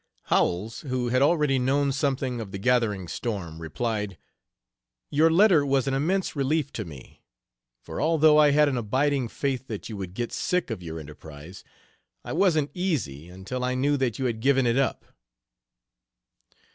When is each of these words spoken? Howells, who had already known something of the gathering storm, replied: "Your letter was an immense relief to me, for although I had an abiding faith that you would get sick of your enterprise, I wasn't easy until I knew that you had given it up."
Howells, 0.23 0.79
who 0.81 1.09
had 1.09 1.21
already 1.21 1.59
known 1.59 1.91
something 1.91 2.41
of 2.41 2.49
the 2.51 2.57
gathering 2.57 3.07
storm, 3.07 3.61
replied: 3.61 4.17
"Your 5.11 5.29
letter 5.29 5.63
was 5.63 5.87
an 5.87 5.93
immense 5.93 6.35
relief 6.35 6.73
to 6.73 6.85
me, 6.85 7.21
for 7.83 8.01
although 8.01 8.39
I 8.39 8.49
had 8.49 8.67
an 8.67 8.77
abiding 8.77 9.27
faith 9.27 9.67
that 9.67 9.89
you 9.89 9.97
would 9.97 10.15
get 10.15 10.33
sick 10.33 10.71
of 10.71 10.81
your 10.81 10.99
enterprise, 10.99 11.63
I 12.25 12.33
wasn't 12.33 12.71
easy 12.73 13.29
until 13.29 13.63
I 13.63 13.75
knew 13.75 13.95
that 13.97 14.17
you 14.17 14.25
had 14.25 14.39
given 14.39 14.65
it 14.65 14.75
up." 14.75 15.05